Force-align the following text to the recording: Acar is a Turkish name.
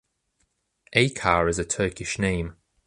Acar 0.95 1.47
is 1.47 1.59
a 1.59 1.63
Turkish 1.63 2.17
name. 2.17 2.55